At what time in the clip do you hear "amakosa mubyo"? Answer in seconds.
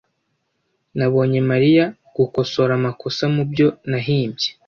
2.79-3.67